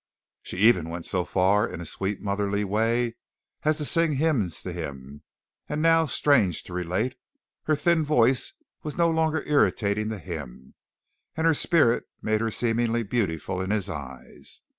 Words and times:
She 0.41 0.57
even 0.57 0.89
went 0.89 1.05
so 1.05 1.23
far 1.23 1.69
in 1.71 1.79
a 1.79 1.85
sweet 1.85 2.21
motherly 2.21 2.63
way 2.63 3.17
as 3.61 3.77
to 3.77 3.85
sing 3.85 4.13
hymns 4.13 4.63
to 4.63 4.73
him, 4.73 5.21
and 5.69 5.79
now, 5.79 6.07
strange 6.07 6.63
to 6.63 6.73
relate, 6.73 7.15
her 7.65 7.75
thin 7.75 8.03
voice 8.03 8.53
was 8.81 8.97
no 8.97 9.11
longer 9.11 9.43
irritating 9.45 10.09
to 10.09 10.17
him, 10.17 10.73
and 11.37 11.45
her 11.45 11.53
spirit 11.53 12.05
made 12.19 12.41
her 12.41 12.49
seemingly 12.49 13.03
beautiful 13.03 13.61
in 13.61 13.69
his 13.69 13.89
eyes. 13.91 14.61